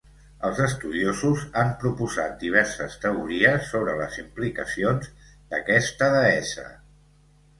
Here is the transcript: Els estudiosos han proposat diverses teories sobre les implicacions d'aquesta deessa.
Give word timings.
Els 0.47 0.59
estudiosos 0.67 1.43
han 1.63 1.67
proposat 1.83 2.39
diverses 2.45 2.95
teories 3.03 3.69
sobre 3.73 3.93
les 3.99 4.17
implicacions 4.23 5.13
d'aquesta 5.53 6.09
deessa. 6.17 6.67